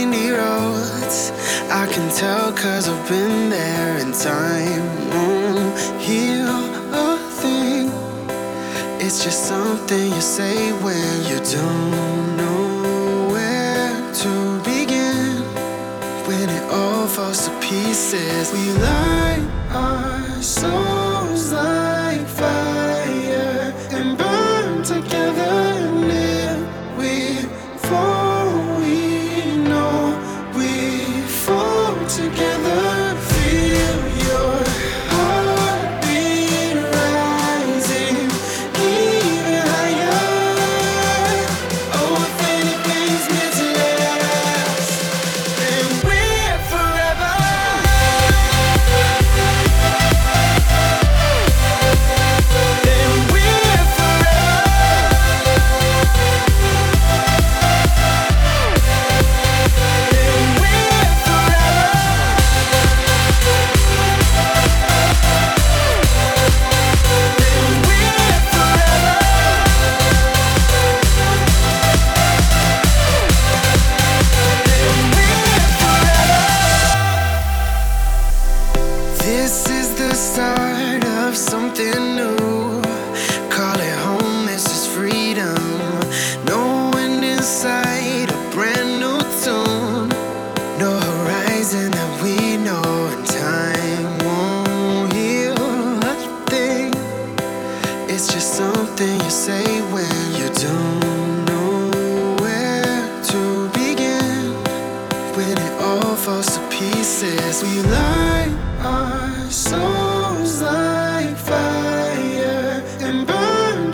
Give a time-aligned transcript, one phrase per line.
[0.00, 1.30] windy roads.
[1.70, 6.48] I can tell cause I've been there and time won't heal
[6.94, 7.90] a thing.
[9.04, 13.92] It's just something you say when you don't know where
[14.22, 14.32] to
[14.64, 15.42] begin.
[16.28, 19.40] When it all falls to pieces, we lie
[19.70, 20.99] our souls.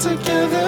[0.06, 0.65] together.